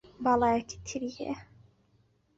باڵایەکی 0.23 0.73
تری 0.85 1.11
هەیە 1.17 1.37